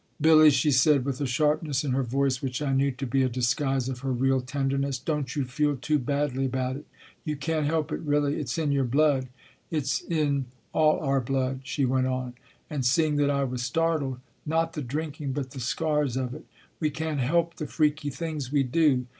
"Billy," 0.19 0.49
she 0.49 0.71
said, 0.71 1.05
with 1.05 1.21
a 1.21 1.27
sharpness 1.27 1.83
in 1.83 1.91
her 1.91 2.01
voice 2.01 2.41
which 2.41 2.59
I 2.59 2.73
knew 2.73 2.89
to 2.89 3.05
be 3.05 3.21
a 3.21 3.29
disguise 3.29 3.87
of 3.87 3.99
her 3.99 4.11
real 4.11 4.41
tenderness," 4.41 4.97
don 4.97 5.25
t 5.25 5.39
you 5.39 5.45
feel 5.45 5.75
too 5.77 5.99
badly 5.99 6.43
about 6.45 6.75
it. 6.75 6.87
You 7.23 7.35
can 7.35 7.61
t 7.61 7.67
help 7.67 7.91
it, 7.91 7.99
really; 7.99 8.39
it 8.39 8.45
s 8.45 8.57
in 8.57 8.71
your 8.71 8.83
blood. 8.83 9.27
It 9.69 9.83
s 9.83 10.01
in 10.09 10.45
all 10.73 10.99
our 11.01 11.21
blood," 11.21 11.59
she 11.65 11.85
went 11.85 12.07
on; 12.07 12.33
and 12.67 12.83
seeing 12.83 13.17
that 13.17 13.29
I 13.29 13.43
was 13.43 13.61
startled, 13.61 14.17
"not 14.43 14.73
the 14.73 14.81
drinking, 14.81 15.33
but 15.33 15.51
the 15.51 15.59
scars 15.59 16.17
of 16.17 16.33
it. 16.33 16.47
We 16.79 16.89
can 16.89 17.17
t 17.17 17.23
help 17.25 17.57
the 17.57 17.67
freaky 17.67 18.09
things 18.09 18.51
we 18.51 18.63
do. 18.63 19.05